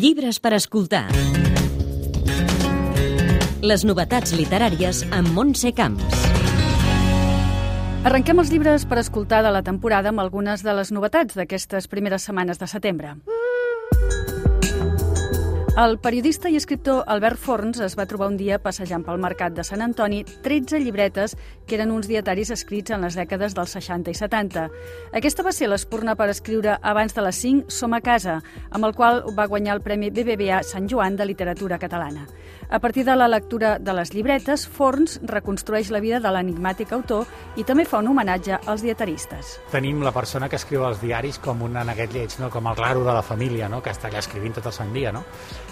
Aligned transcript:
Llibres 0.00 0.38
per 0.40 0.54
escoltar. 0.56 1.02
Les 3.60 3.82
novetats 3.84 4.32
literàries 4.32 5.02
amb 5.12 5.28
Montse 5.36 5.74
Camps. 5.76 6.22
Arrenquem 8.08 8.40
els 8.40 8.48
llibres 8.54 8.86
per 8.88 9.02
escoltar 9.02 9.42
de 9.44 9.52
la 9.52 9.60
temporada 9.66 10.08
amb 10.08 10.22
algunes 10.24 10.64
de 10.64 10.72
les 10.78 10.94
novetats 10.96 11.36
d'aquestes 11.36 11.90
primeres 11.92 12.24
setmanes 12.24 12.62
de 12.62 12.70
setembre. 12.70 13.12
El 15.78 16.00
periodista 16.02 16.50
i 16.50 16.56
escriptor 16.58 17.04
Albert 17.06 17.38
Forns 17.38 17.78
es 17.84 17.94
va 17.96 18.04
trobar 18.10 18.26
un 18.32 18.36
dia 18.36 18.56
passejant 18.58 19.04
pel 19.06 19.20
mercat 19.22 19.54
de 19.54 19.62
Sant 19.64 19.80
Antoni 19.84 20.24
13 20.42 20.80
llibretes 20.82 21.36
que 21.64 21.76
eren 21.76 21.92
uns 21.94 22.08
dietaris 22.10 22.50
escrits 22.50 22.90
en 22.90 23.06
les 23.06 23.14
dècades 23.14 23.54
dels 23.54 23.76
60 23.78 24.10
i 24.10 24.18
70. 24.18 24.64
Aquesta 25.14 25.44
va 25.46 25.52
ser 25.54 25.68
l'espurna 25.70 26.16
per 26.18 26.26
escriure 26.32 26.74
abans 26.82 27.14
de 27.14 27.22
les 27.22 27.38
5 27.46 27.70
Som 27.70 27.94
a 27.94 28.00
casa, 28.02 28.40
amb 28.70 28.88
el 28.88 28.96
qual 28.98 29.22
va 29.38 29.46
guanyar 29.46 29.76
el 29.78 29.84
Premi 29.84 30.10
BBVA 30.10 30.64
Sant 30.66 30.90
Joan 30.90 31.16
de 31.16 31.28
Literatura 31.30 31.78
Catalana. 31.78 32.26
A 32.70 32.78
partir 32.78 33.04
de 33.04 33.14
la 33.16 33.26
lectura 33.28 33.78
de 33.78 33.94
les 33.94 34.12
llibretes, 34.14 34.66
Forns 34.66 35.20
reconstrueix 35.22 35.90
la 35.90 36.02
vida 36.02 36.20
de 36.20 36.30
l'enigmàtic 36.34 36.92
autor 36.94 37.26
i 37.56 37.64
també 37.66 37.86
fa 37.86 38.02
un 38.02 38.10
homenatge 38.10 38.58
als 38.66 38.82
dietaristes. 38.82 39.56
Tenim 39.70 40.02
la 40.02 40.12
persona 40.12 40.48
que 40.48 40.58
escriu 40.58 40.84
els 40.86 41.00
diaris 41.02 41.38
com 41.38 41.62
un 41.62 41.78
neguet 41.78 42.14
lleig, 42.14 42.36
no? 42.42 42.50
com 42.50 42.66
el 42.66 42.78
raro 42.78 43.02
de 43.06 43.14
la 43.14 43.22
família, 43.22 43.68
no? 43.68 43.82
que 43.82 43.90
està 43.90 44.10
allà 44.10 44.22
escrivint 44.22 44.54
tot 44.58 44.66
el 44.66 44.74
sant 44.74 44.92
dia. 44.94 45.10
No? 45.10 45.24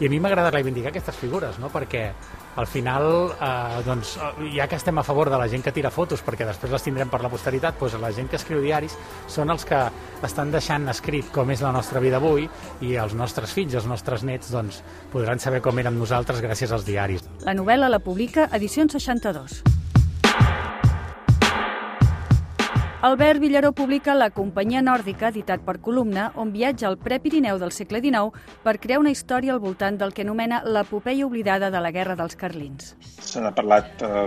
I 0.00 0.06
a 0.06 0.10
mi 0.10 0.18
m'agrada 0.18 0.50
reivindicar 0.50 0.90
aquestes 0.90 1.16
figures, 1.20 1.60
no? 1.62 1.70
perquè 1.70 2.08
al 2.56 2.66
final, 2.66 3.34
eh, 3.34 3.82
doncs, 3.86 4.16
ja 4.54 4.66
que 4.70 4.78
estem 4.78 4.98
a 4.98 5.04
favor 5.06 5.30
de 5.30 5.38
la 5.38 5.46
gent 5.50 5.62
que 5.62 5.72
tira 5.74 5.90
fotos, 5.94 6.22
perquè 6.24 6.46
després 6.46 6.72
les 6.72 6.82
tindrem 6.82 7.10
per 7.10 7.22
la 7.22 7.30
posteritat, 7.30 7.78
doncs 7.78 7.98
la 8.02 8.10
gent 8.14 8.30
que 8.30 8.38
escriu 8.40 8.62
diaris 8.62 8.96
són 9.30 9.54
els 9.54 9.66
que 9.68 9.80
estan 10.26 10.50
deixant 10.54 10.88
escrit 10.90 11.30
com 11.34 11.50
és 11.54 11.62
la 11.62 11.72
nostra 11.74 12.02
vida 12.02 12.18
avui 12.22 12.48
i 12.82 12.96
els 12.98 13.14
nostres 13.14 13.54
fills, 13.54 13.74
els 13.74 13.86
nostres 13.90 14.26
nets, 14.26 14.50
doncs, 14.54 14.82
podran 15.12 15.42
saber 15.42 15.62
com 15.62 15.78
érem 15.78 15.98
nosaltres 15.98 16.42
gràcies 16.42 16.74
als 16.74 16.86
diaris. 16.86 17.26
La 17.46 17.54
novel·la 17.54 17.90
la 17.90 18.02
publica 18.02 18.48
Edicions 18.52 18.98
62. 18.98 19.83
Albert 23.04 23.38
Villaró 23.38 23.72
publica 23.76 24.14
La 24.16 24.30
companyia 24.32 24.80
nòrdica, 24.80 25.28
editat 25.28 25.60
per 25.60 25.74
Columna, 25.84 26.30
on 26.40 26.54
viatja 26.54 26.86
al 26.88 26.94
prepirineu 26.96 27.58
del 27.60 27.72
segle 27.76 27.98
XIX 28.00 28.30
per 28.64 28.78
crear 28.80 28.96
una 29.02 29.10
història 29.12 29.52
al 29.52 29.58
voltant 29.60 29.98
del 30.00 30.14
que 30.16 30.24
anomena 30.24 30.62
l'epopeia 30.64 31.26
oblidada 31.26 31.68
de 31.68 31.82
la 31.84 31.90
Guerra 31.92 32.16
dels 32.16 32.32
Carlins. 32.40 32.94
Se 33.04 33.42
n'ha 33.44 33.50
parlat 33.52 34.00
eh, 34.08 34.22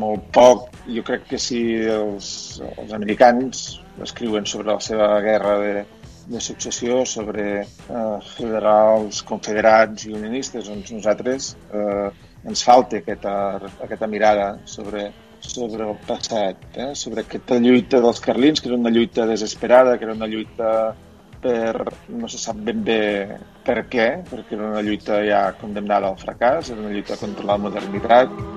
molt 0.00 0.24
poc. 0.32 0.70
Jo 0.88 1.04
crec 1.04 1.26
que 1.34 1.42
si 1.48 1.60
els, 1.98 2.30
els 2.78 2.94
americans 2.96 3.60
escriuen 4.08 4.48
sobre 4.48 4.72
la 4.72 4.78
seva 4.80 5.10
guerra 5.20 5.58
de, 5.60 5.84
de 6.32 6.42
successió, 6.48 7.02
sobre 7.04 7.46
eh, 7.60 8.16
federals, 8.38 9.20
confederats 9.28 10.08
i 10.08 10.16
unionistes, 10.16 10.72
doncs 10.72 10.96
nosaltres 10.96 11.52
eh, 11.76 12.08
ens 12.48 12.64
falta 12.64 13.04
aquesta, 13.04 13.36
aquesta 13.84 14.08
mirada 14.08 14.54
sobre 14.64 15.10
sobre 15.44 15.84
el 15.84 15.96
passat, 16.06 16.60
eh? 16.74 16.90
sobre 16.98 17.24
aquesta 17.24 17.58
lluita 17.60 18.00
dels 18.04 18.22
carlins, 18.24 18.60
que 18.60 18.70
era 18.70 18.78
una 18.78 18.92
lluita 18.94 19.26
desesperada, 19.26 19.98
que 19.98 20.08
era 20.08 20.16
una 20.16 20.30
lluita 20.30 20.94
per... 21.44 21.84
no 22.08 22.28
se 22.28 22.40
sap 22.40 22.60
ben 22.66 22.82
bé 22.84 23.00
per 23.66 23.84
què, 23.92 24.08
perquè 24.30 24.56
era 24.56 24.72
una 24.72 24.82
lluita 24.84 25.20
ja 25.26 25.44
condemnada 25.60 26.10
al 26.10 26.20
fracàs, 26.20 26.72
era 26.72 26.80
una 26.80 26.94
lluita 26.94 27.20
contra 27.20 27.52
la 27.52 27.60
modernitat, 27.60 28.53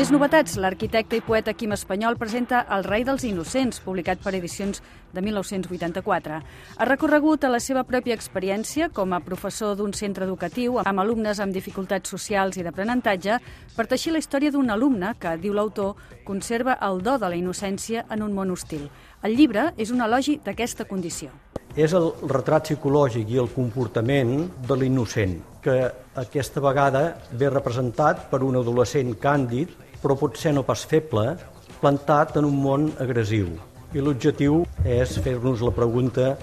Més 0.00 0.08
novetats. 0.08 0.54
L'arquitecte 0.56 1.18
i 1.18 1.20
poeta 1.20 1.52
Quim 1.52 1.74
Espanyol 1.74 2.14
presenta 2.16 2.62
El 2.72 2.86
rei 2.86 3.02
dels 3.04 3.20
innocents, 3.28 3.82
publicat 3.84 4.22
per 4.24 4.30
edicions 4.38 4.78
de 5.12 5.20
1984. 5.20 6.38
Ha 6.80 6.86
recorregut 6.88 7.44
a 7.44 7.50
la 7.52 7.58
seva 7.60 7.82
pròpia 7.84 8.16
experiència 8.16 8.88
com 8.96 9.12
a 9.12 9.18
professor 9.20 9.74
d'un 9.76 9.92
centre 9.92 10.24
educatiu 10.24 10.78
amb 10.80 11.02
alumnes 11.02 11.42
amb 11.44 11.52
dificultats 11.52 12.14
socials 12.14 12.56
i 12.56 12.64
d'aprenentatge 12.64 13.36
per 13.76 13.86
teixir 13.90 14.14
la 14.14 14.22
història 14.24 14.54
d'un 14.54 14.72
alumne 14.72 15.10
que, 15.20 15.34
diu 15.36 15.52
l'autor, 15.52 16.00
conserva 16.24 16.78
el 16.88 17.04
do 17.04 17.18
de 17.20 17.28
la 17.34 17.36
innocència 17.36 18.06
en 18.08 18.24
un 18.24 18.32
món 18.32 18.56
hostil. 18.56 18.88
El 19.20 19.36
llibre 19.36 19.74
és 19.76 19.92
un 19.92 20.00
elogi 20.00 20.38
d'aquesta 20.40 20.88
condició. 20.88 21.28
És 21.76 21.92
el 21.92 22.08
retrat 22.24 22.72
psicològic 22.72 23.28
i 23.28 23.38
el 23.38 23.52
comportament 23.52 24.48
de 24.64 24.80
l'innocent, 24.80 25.36
que 25.60 25.76
aquesta 26.24 26.64
vegada 26.64 27.04
ve 27.36 27.52
representat 27.52 28.30
per 28.32 28.40
un 28.42 28.56
adolescent 28.64 29.12
càndid 29.20 29.76
però 30.02 30.16
potser 30.18 30.52
no 30.56 30.64
pas 30.66 30.84
feble, 30.88 31.34
plantat 31.80 32.36
en 32.40 32.48
un 32.48 32.56
món 32.62 32.88
agressiu. 33.00 33.52
I 33.94 34.04
l'objectiu 34.04 34.62
és 34.84 35.16
fer-nos 35.24 35.64
la 35.66 35.74
pregunta 35.74 36.36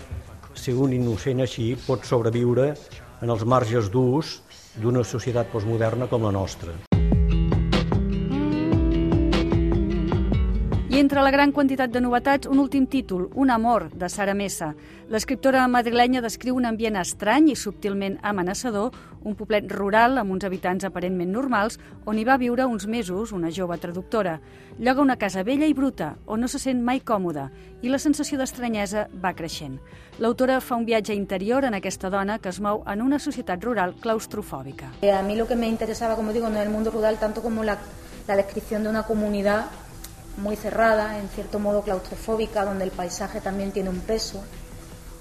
si 0.57 0.73
un 0.73 0.94
innocent 0.94 1.45
així 1.45 1.72
pot 1.85 2.06
sobreviure 2.06 2.73
en 3.22 3.34
els 3.34 3.46
marges 3.46 3.91
durs 3.94 4.40
d'una 4.78 5.06
societat 5.06 5.50
postmoderna 5.53 6.09
com 6.12 6.28
la 6.28 6.35
nostra. 6.35 6.75
Entre 10.97 11.22
la 11.22 11.30
gran 11.30 11.52
quantitat 11.53 11.91
de 11.94 12.00
novetats, 12.02 12.47
un 12.50 12.58
últim 12.58 12.88
títol, 12.90 13.28
Un 13.35 13.52
amor, 13.52 13.91
de 13.94 14.08
Sara 14.09 14.34
Messa. 14.34 14.72
L'escriptora 15.13 15.68
madrilenya 15.69 16.24
descriu 16.25 16.56
un 16.58 16.66
ambient 16.66 16.97
estrany 16.97 17.52
i 17.52 17.56
subtilment 17.56 18.16
amenaçador, 18.25 18.97
un 19.22 19.35
poblet 19.38 19.69
rural 19.69 20.18
amb 20.18 20.34
uns 20.34 20.47
habitants 20.50 20.90
aparentment 20.90 21.30
normals, 21.30 21.78
on 22.09 22.18
hi 22.18 22.25
va 22.25 22.40
viure 22.41 22.66
uns 22.66 22.88
mesos 22.90 23.31
una 23.31 23.53
jove 23.53 23.78
traductora. 23.78 24.40
Lloga 24.80 25.06
una 25.06 25.19
casa 25.22 25.44
vella 25.44 25.69
i 25.69 25.78
bruta, 25.78 26.16
on 26.25 26.41
no 26.41 26.50
se 26.50 26.58
sent 26.58 26.81
mai 26.81 27.06
còmoda, 27.06 27.52
i 27.84 27.94
la 27.94 28.02
sensació 28.02 28.41
d'estranyesa 28.41 29.08
va 29.22 29.35
creixent. 29.38 29.78
L'autora 30.18 30.58
fa 30.66 30.81
un 30.81 30.90
viatge 30.90 31.14
interior 31.14 31.64
en 31.64 31.78
aquesta 31.78 32.09
dona 32.09 32.40
que 32.40 32.50
es 32.50 32.58
mou 32.59 32.81
en 32.88 33.06
una 33.06 33.19
societat 33.19 33.62
rural 33.64 33.94
claustrofòbica. 34.02 34.96
Eh, 35.03 35.14
a 35.14 35.22
mí 35.22 35.35
lo 35.35 35.46
que 35.46 35.56
me 35.56 35.69
interesaba, 35.69 36.16
como 36.16 36.34
digo, 36.34 36.50
no 36.50 36.59
el 36.59 36.69
mundo 36.69 36.90
rural 36.90 37.19
tanto 37.19 37.44
como 37.44 37.64
la, 37.64 37.78
la 38.28 38.35
descripción 38.35 38.81
de 38.81 38.90
una 38.90 39.03
comunidad 39.03 39.68
muy 40.37 40.55
cerrada, 40.55 41.19
en 41.19 41.27
cierto 41.29 41.59
modo 41.59 41.81
claustrofóbica, 41.81 42.63
donde 42.63 42.85
el 42.85 42.91
paisaje 42.91 43.41
también 43.41 43.71
tiene 43.71 43.89
un 43.89 43.99
peso. 43.99 44.43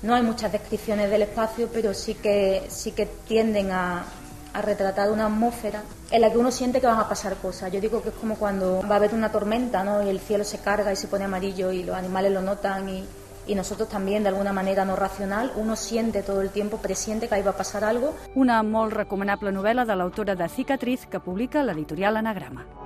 No 0.03 0.15
hay 0.15 0.23
muchas 0.23 0.53
descripciones 0.53 1.11
del 1.11 1.23
espacio, 1.23 1.69
pero 1.73 1.95
sí 1.95 2.15
que, 2.15 2.65
sí 2.69 2.93
que 2.93 3.07
tienden 3.07 3.73
a, 3.73 4.05
a 4.53 4.63
retratar 4.63 5.11
una 5.11 5.27
atmósfera 5.27 5.83
en 6.11 6.21
la 6.21 6.31
que 6.31 6.39
uno 6.39 6.51
siente 6.51 6.81
que 6.81 6.87
van 6.87 6.99
a 6.99 7.09
pasar 7.09 7.37
cosas. 7.37 7.71
Yo 7.73 7.81
digo 7.81 8.03
que 8.03 8.09
es 8.09 8.15
como 8.15 8.37
cuando 8.37 8.83
va 8.89 8.95
a 8.95 8.99
haber 8.99 9.15
una 9.15 9.31
tormenta 9.31 9.85
¿no? 9.85 10.03
y 10.03 10.09
el 10.09 10.21
cielo 10.21 10.45
se 10.45 10.59
carga 10.59 10.93
y 10.93 10.97
se 10.97 11.09
pone 11.09 11.25
amarillo 11.25 11.73
y 11.73 11.83
los 11.83 11.95
animales 11.95 12.33
lo 12.33 12.41
notan 12.41 12.89
y, 12.89 13.05
y 13.47 13.55
nosotros 13.55 13.89
también, 13.89 14.23
de 14.23 14.31
alguna 14.31 14.53
manera 14.53 14.85
no 14.85 14.97
racional, 14.97 15.53
uno 15.57 15.77
siente 15.77 16.23
todo 16.23 16.41
el 16.41 16.51
tiempo, 16.51 16.79
presiente 16.79 17.29
que 17.29 17.35
ahí 17.35 17.43
va 17.43 17.51
a 17.51 17.57
pasar 17.57 17.85
algo. 17.85 18.15
Una 18.35 18.63
molt 18.63 18.93
recomanable 18.93 19.53
novel·la 19.53 19.85
de 19.85 19.97
l'autora 19.97 20.35
de 20.35 20.49
Cicatriz 20.49 21.07
que 21.07 21.21
publica 21.21 21.63
l'editorial 21.63 22.17
Anagrama. 22.17 22.86